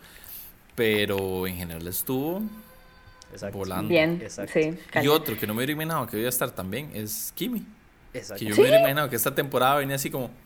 [0.74, 2.42] Pero en general estuvo
[3.52, 3.88] volando.
[3.88, 4.78] Bien, sí.
[5.02, 7.66] Y otro que no me hubiera imaginado que iba a estar también es Kimi.
[8.14, 8.38] Exacto.
[8.38, 10.30] Que yo me hubiera imaginado que esta temporada venía así como...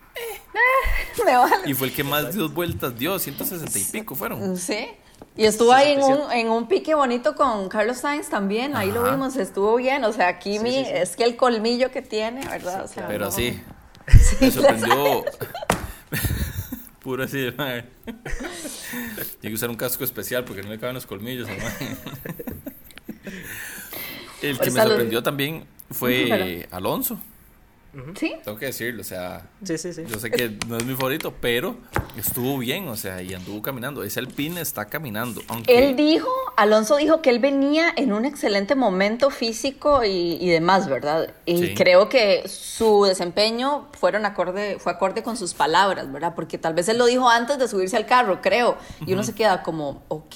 [1.14, 1.42] Eh.
[1.66, 4.56] Y fue el que más dio vueltas dio, 160 y pico fueron.
[4.56, 4.88] Sí.
[5.36, 9.04] Y estuvo ahí en un, en un pique bonito con Carlos Sainz también, ahí lo
[9.04, 12.90] vimos, estuvo bien, o sea, Kimi es que el colmillo que tiene, ¿verdad?
[13.08, 13.60] pero sí,
[14.40, 15.24] me sorprendió.
[17.02, 17.88] Puro así, Tiene
[19.40, 21.48] que usar un casco especial porque no le caben los colmillos,
[24.40, 27.18] El que me sorprendió también fue Alonso.
[28.14, 28.32] Sí.
[28.42, 29.50] Tengo que decirlo, o sea.
[29.62, 30.04] Sí, sí, sí.
[30.08, 31.76] Yo sé que no es mi favorito, pero
[32.16, 34.02] estuvo bien, o sea, y anduvo caminando.
[34.02, 35.42] Ese Alpine está caminando.
[35.66, 36.30] Él dijo,
[36.62, 41.34] Alonso dijo que él venía en un excelente momento físico y, demás, ¿verdad?
[41.44, 46.34] Y creo que su desempeño fueron acorde, fue acorde con sus palabras, ¿verdad?
[46.36, 48.76] Porque tal vez él lo dijo antes de subirse al carro, creo.
[49.04, 50.34] Y uno se queda como, ok,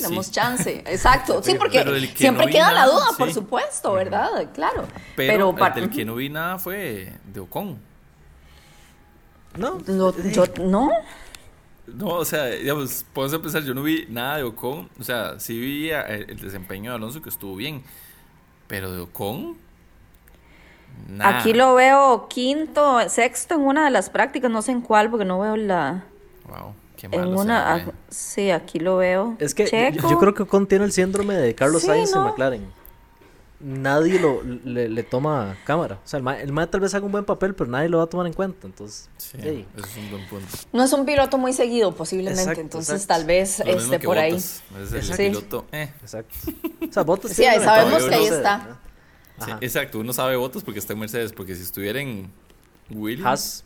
[0.00, 0.84] damos chance.
[0.86, 1.42] Exacto.
[1.44, 1.84] Sí, porque
[2.14, 4.30] siempre queda la duda, por supuesto, ¿verdad?
[4.54, 4.86] Claro.
[5.16, 7.78] Pero, pero el que no vi nada fue de, Ocon.
[9.56, 10.90] No, yo no.
[11.86, 15.58] No, o sea, digamos, podemos empezar, yo no vi nada de Ocon, o sea, sí
[15.58, 17.82] vi el, desempeño de Alonso que estuvo bien,
[18.66, 19.56] pero de Ocon,
[21.08, 21.40] nada.
[21.40, 25.26] Aquí lo veo quinto, sexto en una de las prácticas, no sé en cuál, porque
[25.26, 26.04] no veo la...
[26.48, 29.36] Wow, qué malo en una, Sí, aquí lo veo.
[29.38, 32.83] Es que yo, creo que Ocon tiene el síndrome de Carlos Sainz en McLaren
[33.64, 35.98] nadie lo, le, toma cámara.
[36.04, 38.06] O sea, el mae, tal vez haga un buen papel, pero nadie lo va a
[38.06, 38.66] tomar en cuenta.
[38.66, 40.46] Entonces, sí, eso es un buen punto.
[40.72, 42.60] No es un piloto muy seguido, posiblemente.
[42.60, 44.34] entonces, tal vez esté por ahí.
[44.34, 45.66] Es el piloto.
[45.72, 45.90] Eh.
[46.02, 46.34] Exacto.
[46.88, 48.78] O sea, Botas Sí, sabemos que ahí está.
[49.44, 52.30] Sí, exacto, uno sabe votos porque está en Mercedes, porque si estuviera en
[52.90, 53.64] Williams.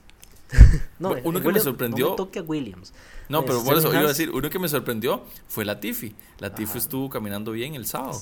[0.98, 2.10] no, uno que me sorprendió.
[2.10, 2.94] No toque a Williams.
[3.28, 6.14] No, pero por eso iba a decir, uno que me sorprendió fue la Tiffy.
[6.38, 8.18] La Tiffy estuvo caminando bien el sábado.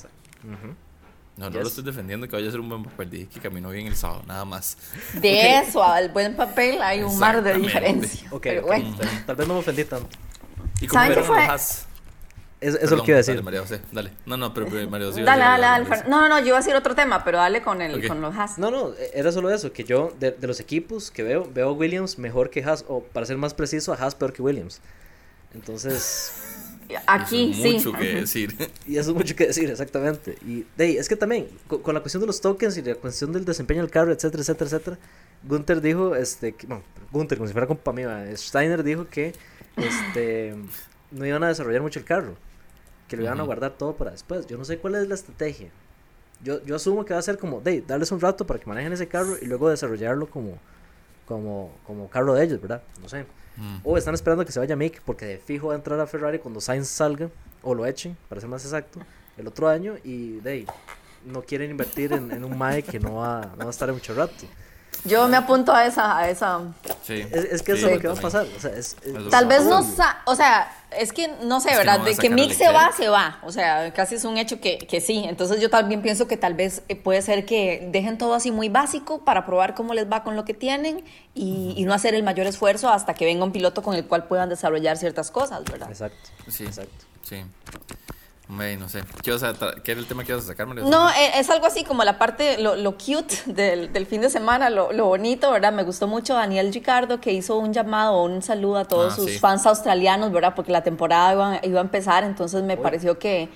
[1.37, 3.11] No, no lo estoy defendiendo que vaya a ser un buen papel.
[3.11, 4.79] Dije que caminó bien el sábado, nada más.
[5.15, 8.29] De eso al buen papel hay un mar de diferencia.
[8.31, 8.97] Ok, bueno.
[9.27, 10.09] tal vez no me ofendí tanto.
[10.81, 11.47] ¿Y cómo fue?
[12.59, 13.35] Eso, es lo que iba a decir.
[13.35, 14.13] Dale, María José, dale.
[14.25, 15.23] No, no, pero, María José.
[15.23, 16.05] Dale, dale, dale.
[16.09, 18.35] No, no, no, yo iba a decir otro tema, pero dale con, el, con los
[18.35, 18.57] Haas.
[18.57, 21.73] No, no, era solo eso, que yo, de, de, los equipos que veo, veo a
[21.73, 24.81] Williams mejor que Haas, o para ser más preciso, a Haas peor que Williams.
[25.55, 26.33] Entonces,
[27.07, 27.75] Aquí sí.
[27.75, 28.55] mucho que decir.
[28.87, 30.37] Y eso es mucho que decir, exactamente.
[30.47, 33.45] Y de es que también, con, la cuestión de los tokens y la cuestión del
[33.45, 34.99] desempeño del carro, etcétera, etcétera, etcétera,
[35.45, 39.33] Gunther dijo, este, que, bueno, Gunther, como si fuera compa mío, Steiner dijo que
[39.77, 40.55] este,
[41.11, 42.35] no iban a desarrollar mucho el carro,
[43.09, 44.47] que lo iban a guardar todo para después.
[44.47, 45.71] Yo no sé cuál es la estrategia.
[46.43, 48.93] Yo, yo asumo que va a ser como, de, darles un rato para que manejen
[48.93, 50.59] ese carro y luego desarrollarlo como,
[51.27, 52.83] como, como carro de ellos, ¿verdad?
[53.01, 53.25] No sé.
[53.85, 56.39] O están esperando que se vaya Mick porque de fijo va a entrar a Ferrari
[56.39, 57.31] cuando Sainz salga
[57.63, 59.01] o lo echen, para ser más exacto,
[59.37, 60.67] el otro año y de
[61.25, 64.15] no quieren invertir en, un Mae que no va, no va a estar en mucho
[64.15, 64.47] rato.
[65.07, 66.19] Yo me apunto a esa.
[66.19, 66.61] A esa.
[67.03, 67.27] Sí.
[67.31, 68.47] Es, que eso es lo que va a pasar.
[68.57, 68.73] O sea,
[69.31, 69.85] Tal vez no.
[70.27, 72.01] O sea, es que no sé, ¿verdad?
[72.01, 73.39] de que Mick se va, se va.
[73.43, 75.25] O sea, casi es un hecho que, que, sí.
[75.27, 78.69] Entonces yo también pienso que tal vez eh, puede ser que dejen todo así muy
[78.69, 82.23] básico para probar cómo les va con lo que tienen y, y no hacer el
[82.23, 85.89] mayor esfuerzo hasta que venga un piloto con el cual puedan desarrollar ciertas cosas, ¿verdad?
[85.91, 86.31] Exacto.
[86.49, 87.05] Sí, exacto.
[87.23, 87.43] Sí.
[88.49, 89.03] No sé.
[89.23, 92.19] ¿Qué, era el tema que ibas a sacar, No, eh, es algo así como la
[92.19, 95.73] parte, lo, lo cute del, del, fin de semana, lo, lo, bonito, ¿verdad?
[95.73, 99.41] Me gustó mucho Daniel Ricardo que hizo un llamado, un saludo a todos ah, sus
[99.41, 100.55] fans australianos, ¿verdad?
[100.55, 103.49] Porque la temporada iba, iba a empezar, entonces me pareció que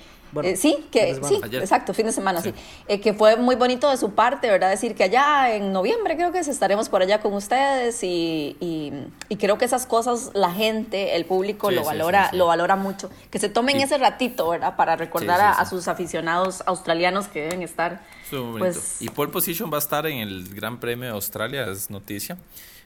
[0.43, 2.53] eh, sí, que sí, exacto, fin de semana, sí.
[2.87, 4.69] Eh, que fue muy bonito de su parte, ¿verdad?
[4.69, 9.57] Decir que allá en noviembre creo que estaremos por allá con ustedes y, y, creo
[9.57, 13.09] que esas cosas la gente, el público lo valora, lo valora mucho.
[13.29, 14.75] Que se tomen ese ratito, ¿verdad?
[14.75, 18.01] Para recordar a, sus aficionados australianos que deben estar.
[18.29, 22.37] Pues, y pole position va a estar en el Gran Premio de Australia, es noticia.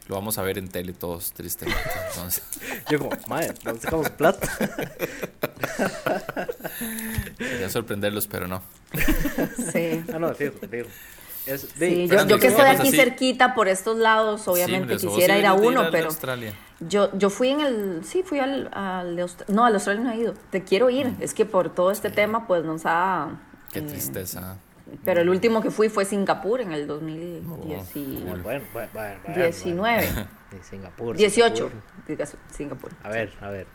[0.08, 1.80] Lo vamos a ver en tele todos, tristemente.
[2.14, 2.42] Entonces.
[2.88, 4.48] Yo como, madre, ¿dónde sacamos plata?
[7.36, 8.62] Quería sorprenderlos, pero no.
[9.72, 10.04] Sí.
[10.14, 10.88] Ah, no, fijo, fijo.
[11.78, 16.08] sí, yo, que estoy aquí cerquita por estos lados, obviamente quisiera ir a uno, pero
[16.80, 19.16] yo, yo fui en el, sí, fui al, al
[19.48, 22.46] no, al Australia no he ido, te quiero ir, es que por todo este tema
[22.46, 23.40] pues nos ha...
[23.72, 24.58] Qué eh, tristeza.
[25.04, 27.82] Pero el último que fui fue Singapur en el 2019.
[28.42, 30.08] bueno, bueno, bueno, 19.
[30.62, 31.16] Singapur.
[31.16, 31.70] 18.
[32.50, 32.90] Singapur.
[33.02, 33.66] A ver, a ver.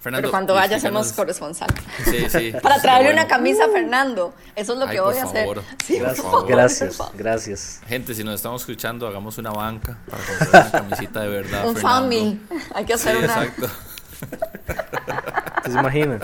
[0.00, 1.68] Fernando, Pero cuando vaya hacemos corresponsal.
[2.04, 2.52] Sí, sí.
[2.62, 4.32] Para traerle una camisa a Fernando.
[4.54, 5.48] Eso es lo que voy a hacer.
[5.84, 7.80] Sí, gracias, gracias, gracias.
[7.88, 11.68] Gente, si nos estamos escuchando, hagamos una banca para comprar una camisita de verdad.
[11.68, 12.40] Un family.
[12.74, 13.44] Hay que hacer una.
[13.44, 13.68] Exacto.
[15.72, 16.20] ¿Se imaginan?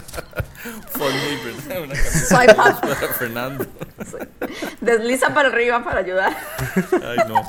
[0.97, 3.67] Una Swipe para Fernando.
[4.81, 6.37] Desliza para arriba para ayudar.
[6.93, 7.43] Ay, no.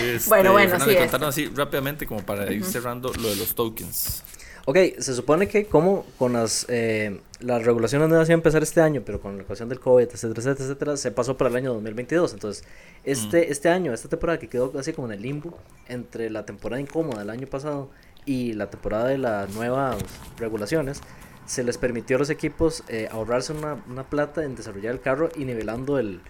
[0.00, 0.94] Este, bueno, bueno, sí.
[0.96, 4.22] Contaron así rápidamente como para ir cerrando lo de los tokens.
[4.68, 8.80] Ok, se supone que como con las, eh, las regulaciones no iban a empezar este
[8.80, 11.72] año, pero con la ecuación del COVID, etcétera, etcétera, etcétera, se pasó para el año
[11.74, 12.32] 2022.
[12.32, 12.64] Entonces,
[13.04, 15.56] este, este año, esta temporada que quedó así como en el limbo,
[15.88, 17.90] entre la temporada incómoda del año pasado
[18.26, 19.96] y la temporada de las nuevas
[20.36, 21.00] regulaciones,
[21.46, 25.30] se les permitió a los equipos eh, ahorrarse una, una, plata en desarrollar el carro
[25.36, 26.20] y nivelando el,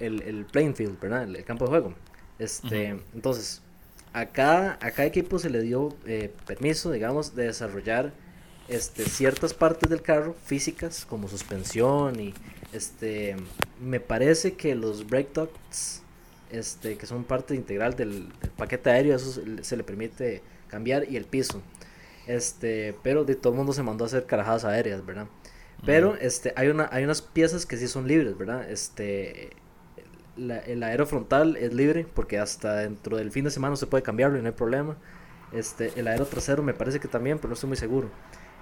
[0.00, 1.24] el, el playing field, ¿verdad?
[1.24, 1.94] El, campo de juego.
[2.38, 3.60] Este, Entonces,
[4.14, 8.12] a cada, a cada equipo se le dio eh, permiso, digamos, de desarrollar
[8.68, 12.34] este, ciertas partes del carro físicas, como suspensión y
[12.72, 13.36] este,
[13.80, 16.02] me parece que los brake ducts,
[16.50, 21.16] este, que son parte integral del, del paquete aéreo, eso se le permite cambiar y
[21.16, 21.62] el piso.
[22.26, 25.26] Este, pero de todo el mundo se mandó a hacer carajadas aéreas, ¿verdad?
[25.84, 28.70] Pero este, hay, una, hay unas piezas que sí son libres, ¿verdad?
[28.70, 29.50] Este,
[30.36, 34.38] el aero frontal es libre porque hasta dentro del fin de semana se puede cambiarlo
[34.38, 34.96] y no hay problema.
[35.52, 38.10] Este, el aero trasero me parece que también, pero no estoy muy seguro.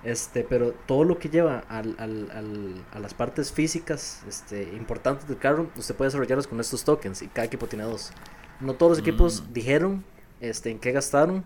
[0.02, 5.28] Este, pero todo lo que lleva al, al, al, a las partes físicas este, importantes
[5.28, 8.12] del carro, usted puede desarrollarlos con estos tokens y cada equipo tiene dos.
[8.60, 9.52] No todos los equipos mm.
[9.52, 10.04] dijeron
[10.40, 11.44] este, en qué gastaron,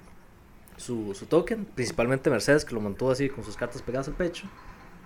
[0.76, 4.46] su, su token, principalmente Mercedes que lo montó así con sus cartas pegadas al pecho.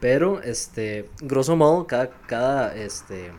[0.00, 3.32] Pero, este, grosso modo, cada, cada este,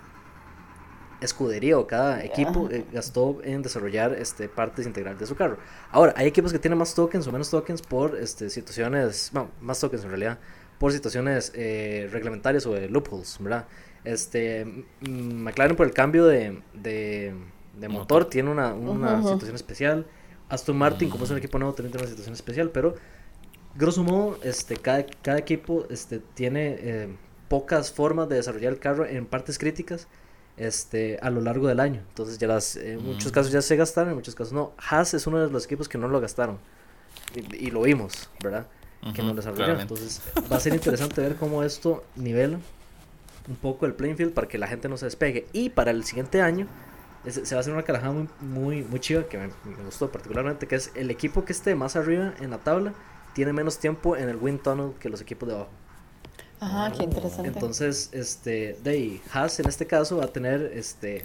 [1.22, 5.58] escudería o cada equipo eh, gastó en desarrollar este, partes integrales de su carro.
[5.92, 9.80] Ahora, hay equipos que tienen más tokens o menos tokens por este, situaciones, bueno, más
[9.80, 10.40] tokens en realidad,
[10.80, 13.68] por situaciones eh, reglamentarias o de loopholes, ¿verdad?
[14.04, 17.34] Este, McLaren por el cambio de, de,
[17.90, 20.06] motor, tiene una, una situación especial.
[20.50, 22.96] Aston Martin, como es un equipo nuevo, también tiene una situación especial, pero
[23.76, 27.16] grosso modo, este, cada, cada equipo este, tiene eh,
[27.48, 30.08] pocas formas de desarrollar el carro en partes críticas
[30.58, 32.02] este, a lo largo del año.
[32.10, 33.36] Entonces, ya las, en muchos mm.
[33.36, 34.74] casos ya se gastaron, en muchos casos no.
[34.78, 36.58] Haas es uno de los equipos que no lo gastaron.
[37.36, 38.68] Y, lo vimos, ¿verdad?
[39.14, 39.80] que no desarrollaron.
[39.80, 42.60] Entonces, va a ser interesante ver cómo esto nivela
[43.48, 45.48] un poco el playing field para que la gente no se despegue.
[45.54, 46.68] Y para el siguiente año
[47.28, 49.50] se va a hacer una carajada muy, muy, muy chiva que me,
[49.86, 52.94] gustó particularmente, que es el equipo que esté más arriba en la tabla
[53.34, 55.70] tiene menos tiempo en el wind tunnel que los equipos de abajo.
[56.60, 57.48] Ajá, qué interesante.
[57.48, 61.24] Entonces, este, de Haas en este caso va a tener este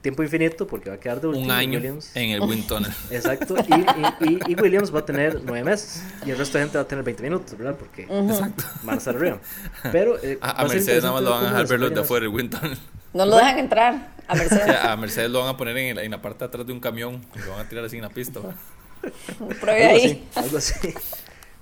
[0.00, 1.44] tiempo infinito porque va a quedar de último.
[1.44, 2.90] Un año en el wind tunnel.
[3.10, 6.84] Exacto, y, y, Williams va a tener nueve meses y el resto de gente va
[6.84, 7.76] a tener 20 minutos, ¿verdad?
[7.78, 8.64] Porque Exacto.
[8.82, 9.38] van a estar arriba.
[9.92, 12.58] Pero eh, a, Mercedes nada más lo van a dejar verlo de afuera el wind
[12.58, 12.78] tunnel.
[13.12, 14.76] No lo dejan entrar a Mercedes.
[14.82, 17.20] a Mercedes lo van a poner en, en, la parte de atrás de un camión
[17.34, 18.40] y lo van a tirar así en la pista.
[19.60, 20.28] Pruebe ahí.
[20.34, 20.94] algo así.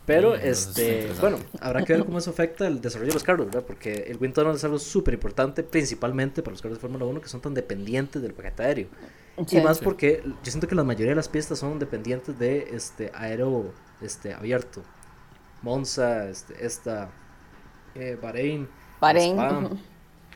[0.08, 3.64] Pero, este, bueno, habrá que ver cómo eso afecta el desarrollo de los carros, ¿verdad?
[3.66, 7.20] Porque el wind tunnel es algo súper importante, principalmente para los carros de Fórmula 1
[7.20, 8.88] que son tan dependientes del paquete aéreo.
[9.36, 13.12] y más porque yo siento que la mayoría de las pistas son dependientes de este
[13.14, 14.82] aero este, abierto.
[15.60, 17.10] Monza, este, esta,
[17.94, 18.66] eh, Bahrein,
[19.02, 19.36] Bahrein.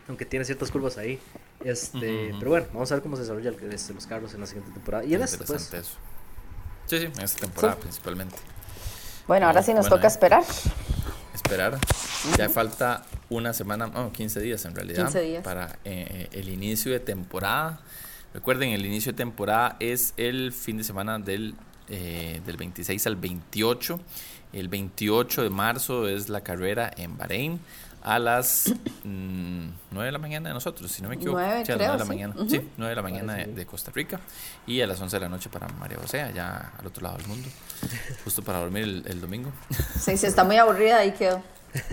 [0.06, 1.18] aunque tiene ciertas curvas ahí.
[1.64, 4.46] Este, Pero bueno, vamos a ver cómo se desarrolla el, este, los carros en la
[4.46, 5.04] siguiente temporada.
[5.04, 5.72] Y en esta, pues.
[5.72, 5.92] Eso.
[6.86, 8.36] Sí, sí, en esta temporada principalmente.
[9.26, 10.44] Bueno, ahora sí nos toca esperar.
[11.34, 11.78] esperar.
[12.36, 15.44] Ya falta una semana, oh, 15 días en realidad, 15 días.
[15.44, 17.80] para eh, el inicio de temporada.
[18.34, 21.54] Recuerden, el inicio de temporada es el fin de semana del,
[21.88, 24.00] eh, del 26 al 28.
[24.52, 27.60] El 28 de marzo es la carrera en Bahrein
[28.02, 28.72] a las
[29.04, 31.38] 9 mm, de la mañana de nosotros, si no me equivoco.
[31.38, 32.34] 9, sí, a las 9 de la mañana.
[32.48, 34.20] Sí, 9 de la mañana de, de, Costa Rica.
[34.66, 37.28] Y a las 11 de la noche para María José, allá al otro lado del
[37.28, 37.48] mundo.
[38.24, 39.52] Justo para dormir el, el domingo.
[39.98, 41.42] Sí, si está muy aburrida, ahí quedó.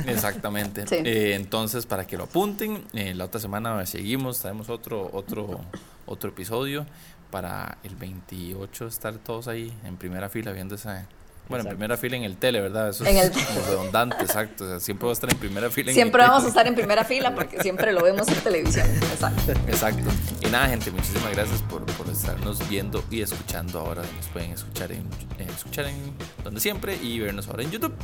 [0.05, 0.85] Exactamente.
[0.87, 0.95] Sí.
[0.95, 5.61] Eh, entonces, para que lo apunten, eh, la otra semana seguimos, traemos otro, otro,
[6.05, 6.85] otro episodio
[7.31, 11.07] para el 28 estar todos ahí en primera fila viendo esa
[11.49, 12.89] bueno, en primera fila en el tele, ¿verdad?
[12.89, 14.65] Eso es como redundante, exacto.
[14.65, 15.91] O sea, siempre va a estar en primera fila.
[15.91, 18.87] siempre vamos a estar en primera fila porque siempre lo vemos en televisión.
[19.11, 19.51] Exacto.
[19.67, 20.09] Exacto.
[20.41, 24.03] Y nada, gente, muchísimas gracias por, por estarnos viendo y escuchando ahora.
[24.03, 25.03] Nos pueden escuchar en,
[25.39, 27.95] escuchar en donde siempre y vernos ahora en YouTube.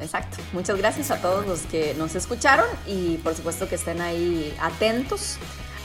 [0.00, 0.38] Exacto.
[0.54, 5.38] Muchas gracias a todos los que nos escucharon y por supuesto que estén ahí atentos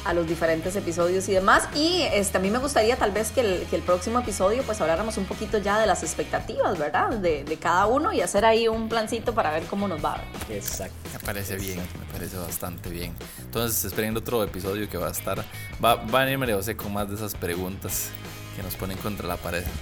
[0.06, 1.68] a los diferentes episodios y demás.
[1.76, 4.82] Y este, a mí me gustaría tal vez que el, que el próximo episodio pues
[4.82, 7.10] habláramos un poquito ya de las expectativas, ¿verdad?
[7.10, 10.22] De, de, cada uno y hacer ahí un plancito para ver cómo nos va.
[10.50, 10.96] Exacto.
[11.14, 13.14] Me parece bien, me parece bastante bien.
[13.40, 15.44] Entonces esperen otro episodio que va a estar,
[15.84, 18.10] va, va a venir María José con más de esas preguntas
[18.56, 19.64] que nos ponen contra la pared.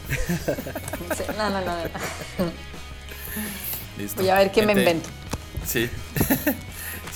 [1.17, 1.73] Sí, no, no, no.
[3.97, 4.21] Listo.
[4.21, 5.09] Voy a ver qué Gente, me invento.
[5.65, 5.89] Sí.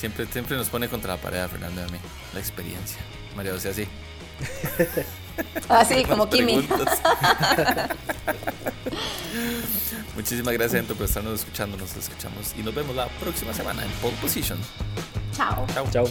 [0.06, 1.98] Siempre, siempre nos pone contra la pared a Fernando y a mí.
[2.32, 3.00] La experiencia.
[3.34, 3.88] María José así.
[5.68, 6.56] Así, como Kimi.
[10.14, 11.76] Muchísimas gracias, gente, por estarnos escuchando.
[11.76, 14.58] Nos escuchamos y nos vemos la próxima semana en Pole Position.
[15.32, 15.66] Chao.
[15.74, 15.90] Chao.
[15.90, 16.06] Chao.